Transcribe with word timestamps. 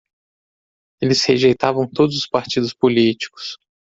Eles 0.99 1.23
rejeitavam 1.25 1.87
todos 1.87 2.17
os 2.17 2.25
partidos 2.25 2.73
políticos 2.73 3.59